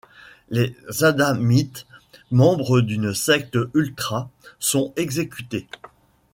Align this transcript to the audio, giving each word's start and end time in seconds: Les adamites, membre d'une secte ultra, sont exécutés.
Les 0.49 0.75
adamites, 1.01 1.85
membre 2.31 2.81
d'une 2.81 3.13
secte 3.13 3.59
ultra, 3.75 4.31
sont 4.57 4.93
exécutés. 4.95 5.67